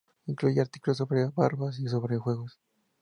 [0.25, 2.59] Incluye artículos sobre barbas, y sobre juegos.